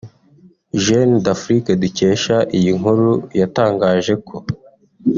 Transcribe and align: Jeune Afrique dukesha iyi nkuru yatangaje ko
Jeune 0.83 1.17
Afrique 1.35 1.71
dukesha 1.81 2.35
iyi 2.57 2.71
nkuru 2.79 3.09
yatangaje 3.39 4.13
ko 4.27 4.35